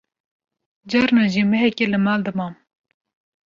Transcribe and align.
carna 0.91 1.23
jî 1.33 1.43
mehekî 1.51 1.85
li 1.91 1.99
mal 2.05 2.19
dimam 2.25 2.53